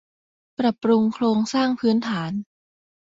[0.59, 2.31] ปรับปรุงโครงสร้างพื้นฐาน